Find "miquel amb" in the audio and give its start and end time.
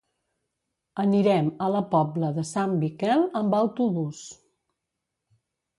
2.85-3.61